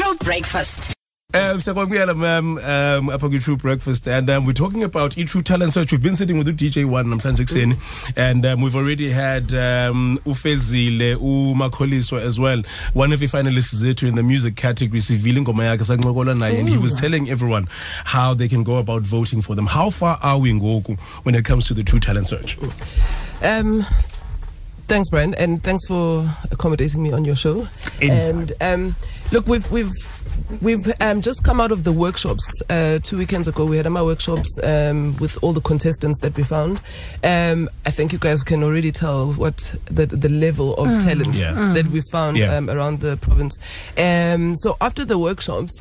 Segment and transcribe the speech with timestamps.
[0.00, 0.94] Tru Breakfast.
[1.34, 4.82] Um, so we had a um, um, up a tru breakfast, and um, we're talking
[4.82, 5.92] about e tru talent search.
[5.92, 7.78] We've been sitting with the DJ one, namhlanje kuseni,
[8.16, 12.62] and um, we've already had um, Ufezile, uMakholiswa as well.
[12.94, 16.68] One of the finalists zethu in the music category, Sivile ngoma yakhe sancokola naye, and
[16.68, 17.68] he was telling everyone
[18.04, 19.66] how they can go about voting for them.
[19.66, 22.56] How far are we in ngoku when it comes to the tru talent search?
[23.42, 23.84] Um,
[24.90, 27.68] thanks, Brian, and thanks for accommodating me on your show.
[28.02, 28.38] Anytime.
[28.40, 28.96] And um,
[29.32, 29.90] look, we've we've
[30.60, 33.64] we've um, just come out of the workshops uh, two weekends ago.
[33.64, 36.80] We had my workshops um, with all the contestants that we found.
[37.22, 41.72] Um, I think you guys can already tell what the the level of talent Yeah.
[41.72, 42.56] that we found Yeah.
[42.56, 43.58] um, around the province.
[43.96, 45.80] Um, so after the workshops.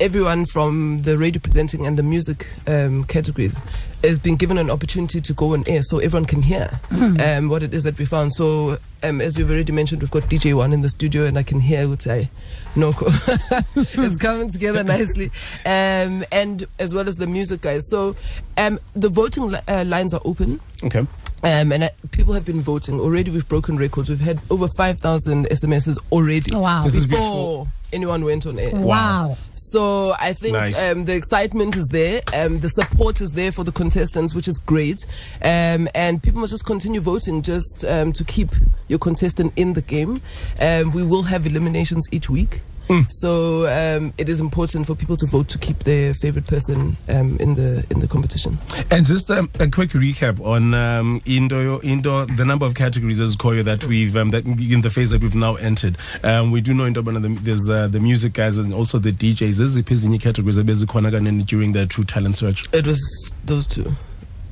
[0.00, 3.56] Everyone from the radio presenting and the music um, categories
[4.04, 7.62] has been given an opportunity to go on air so everyone can hear um, what
[7.62, 8.32] it is that we found.
[8.32, 11.42] So, um, as you've already mentioned, we've got DJ One in the studio, and I
[11.42, 12.28] can hear Utai
[12.76, 13.06] Noko.
[13.76, 15.26] it's coming together nicely.
[15.66, 17.88] Um, and as well as the music guys.
[17.88, 18.14] So,
[18.56, 20.60] um, the voting li- uh, lines are open.
[20.84, 21.06] Okay.
[21.42, 23.30] Um, and uh, people have been voting already.
[23.30, 24.10] We've broken records.
[24.10, 26.54] We've had over five thousand SMSs already.
[26.54, 26.82] Wow.
[26.84, 28.74] This is before anyone went on air.
[28.74, 29.36] Wow.
[29.54, 30.88] So I think Nice.
[30.88, 34.58] um, the excitement is there, um, the support is there for the contestants, which is
[34.58, 35.04] great,
[35.42, 38.50] um, and people must just continue voting just um, to keep
[38.88, 40.20] your contestant in the game.
[40.60, 42.60] Um, we will have eliminations each week.
[43.08, 47.36] So um, it is important for people to vote to keep their favorite person um,
[47.38, 48.58] in the in the competition.
[48.90, 53.36] And just um, a quick recap on um, Indo, Indo, the number of categories as
[53.36, 55.96] Koyo that we've um, that in the phase that we've now entered.
[56.22, 59.58] Um, we do know into the, there's uh, the music guys and also the DJs.
[59.58, 59.82] There's the
[60.18, 62.68] categories kanene during the Tru Talent Search.
[62.72, 63.92] It was those two.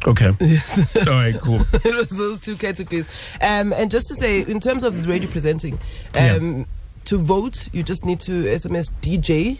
[0.07, 0.27] Okay.
[0.31, 1.35] All right.
[1.41, 1.57] Cool.
[1.85, 3.09] it was those two categories.
[3.41, 5.79] Um, and just to say, in terms of the radio presenting,
[6.15, 6.67] um,
[7.07, 9.59] to vote, you just need to SMS DJ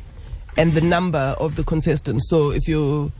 [0.57, 2.23] and the number of the contestant.
[2.23, 3.13] So if your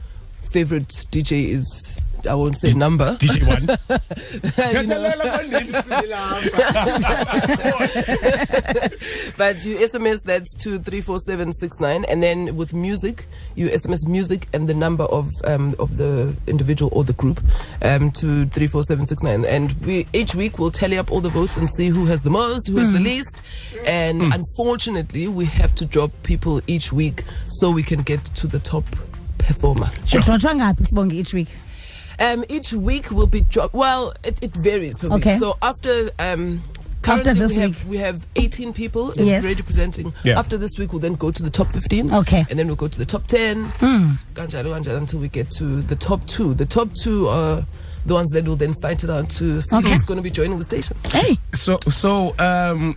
[0.51, 3.61] favorite DJ is, I won't say number, DJ one.
[4.71, 4.97] you know,
[9.37, 13.25] but you SMS that's to 34769 and then with music
[13.55, 17.39] you SMS music and the number of um, of the individual or the group.
[17.81, 21.89] Um, to 34769 and we each week we'll tally up all the votes and see
[21.89, 23.41] who has the most who has the least.
[23.85, 28.59] And unfortunately we have to drop people each week so we can get to the
[28.59, 28.85] top
[29.47, 31.47] performer udrothwa ngaphi sibonge each week
[32.19, 33.73] um, each week will be drop.
[33.75, 35.33] Well, it, it varies per Okay.
[35.33, 35.39] week.
[35.39, 36.61] So after um,
[37.07, 37.91] After this we have week.
[37.91, 39.43] we have 18 people in Yes.
[39.45, 40.11] radio presenting.
[40.23, 40.39] Yeah.
[40.39, 42.11] After this week, we'll then go to the top 15.
[42.11, 42.43] Okay.
[42.49, 43.69] And then we'll go to the top 10.
[44.33, 46.55] Kanjalo, kanjalo, until we get to the top two.
[46.55, 47.63] The top two are
[48.07, 49.91] the ones that will then fight it out to see Okay.
[49.91, 50.97] who's going to be joining the station.
[51.13, 52.95] hey So so um.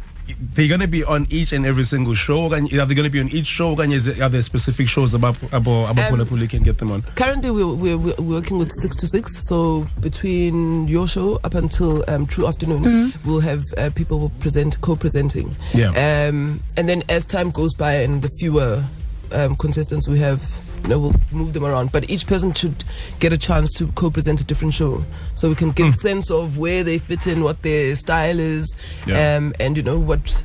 [0.55, 2.49] They're going to be on each and every single show.
[2.49, 3.75] Okanye- Are they going to be on each show?
[3.75, 7.03] okanye is Are there specific shows about about about Um, you can get them on?
[7.03, 9.47] Currently, we're, we're, we're working with six to six.
[9.49, 14.81] So between your show up until um, Tru Afternoon, we'll have uh, people will present
[14.81, 15.55] co-presenting.
[15.75, 15.89] Yeah.
[15.91, 18.85] Um, and then as time goes by and the fewer
[19.33, 20.43] um, contestants we have,
[20.83, 21.93] you know, we'll move them around.
[21.93, 22.85] But each person should
[23.21, 25.05] get a chance to co-present a different show,
[25.35, 28.75] so we can get a sense of where they fit in, what their style is,
[29.07, 29.37] Yeah.
[29.37, 30.43] um, and you know what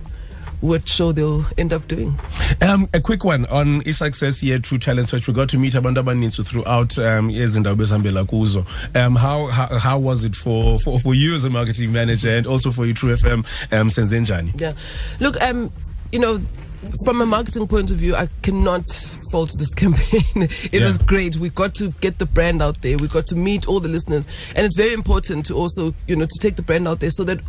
[0.62, 2.18] what show they'll end up doing.
[2.62, 5.28] Um, a quick one on i-success here Tru Talent Search.
[5.28, 8.66] We got to meet abantu abaninzi throughout um, ezindawo besihambela kuzo.
[8.96, 12.47] Um, how, how how was it for, for for you as a marketing manager and
[12.47, 13.40] also for you Tru FM
[13.73, 14.59] um, senze njani?
[14.59, 14.73] Yeah.
[15.19, 15.72] Look, um,
[16.12, 16.40] you know,
[17.03, 18.90] from a marketing point of view, I cannot
[19.31, 20.22] fault this campaign.
[20.44, 20.84] it Yeah.
[20.84, 21.36] was great.
[21.38, 22.97] We got to get the brand out there.
[22.97, 26.25] We got to meet all the listeners, and it's very important to also, you know,
[26.25, 27.40] to take the brand out there so that.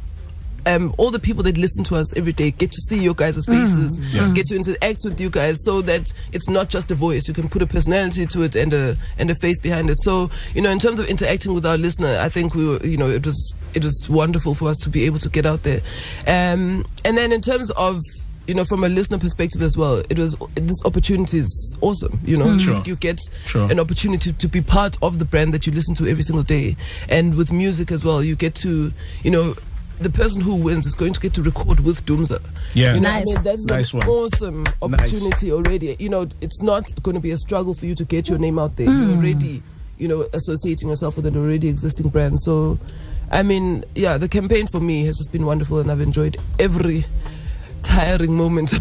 [0.69, 3.47] Um, all the people that listen to us every day get to see your guys'
[3.47, 4.33] faces, Yeah.
[4.35, 7.29] get to interact with you guys, so that it's not just a voice.
[7.29, 10.01] You can put a personality to it and a and a face behind it.
[10.01, 12.97] So you know, in terms of interacting with our listener, I think we were, you
[12.97, 15.83] know, it was it was wonderful for us to be able to get out there.
[16.27, 18.03] Um, and then in terms of
[18.47, 22.21] you know, from a listener perspective as well, it was this opportunity is awesome.
[22.25, 22.61] You know, mm.
[22.61, 22.77] Sure.
[22.79, 23.71] you, you get Sure.
[23.71, 26.77] an opportunity to be part of the brand that you listen to every single day,
[27.09, 29.55] and with music as well, you get to, you know.
[29.99, 32.43] The person who wins is going to get to record with Doomza.
[32.75, 32.93] Yeah.
[32.93, 33.23] you know, Nice.
[33.23, 34.09] I mean, that's Nice an one.
[34.09, 34.75] awesome Nice.
[34.83, 35.97] opportunity already.
[35.99, 38.59] You know, it's not going to be a struggle for you to get your name
[38.59, 38.85] out there.
[38.85, 39.17] You're mm.
[39.17, 39.63] already,
[39.97, 42.41] you know, associating yourself with an already existing brand.
[42.41, 42.79] So,
[43.33, 47.07] I mean, yeah, the campaign for me has just been wonderful, and I've enjoyed every
[47.97, 48.73] tiring moment.
[48.73, 48.81] it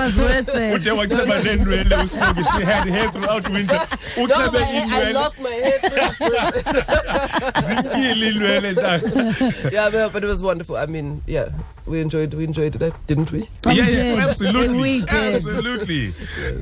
[0.00, 3.80] was worth it waceba neenwele usibongi she had hair throughout winter
[4.16, 5.78] no, ucebe I, I lost my hair.
[5.78, 7.66] through this process.
[7.66, 9.08] zimkile iinwele ntaka
[9.72, 10.76] yeah, but, but it was wonderful.
[10.76, 11.48] I mean, yeah,
[11.86, 13.40] we enjoyed we enjoyed it, didn't we?
[13.66, 14.16] We yeah, did.
[14.16, 15.34] yeah, absolutely, We did.
[15.34, 16.06] absolutely.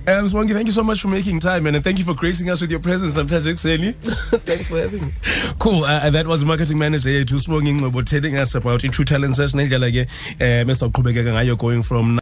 [0.09, 2.51] Um, Swangi, thank you so much for making time, man, and thank you for gracing
[2.51, 3.95] us with your presence namhlanje ekuseni.
[4.51, 5.13] Thanks for having me.
[5.59, 5.85] Cool.
[5.85, 9.91] Uh, that was marketing manager yethu Sibongi Ngcobo telling us about i-Tru Talent Search nendlela
[9.91, 10.07] ke
[10.39, 12.22] eh mesawuqhubekeka ngayo going from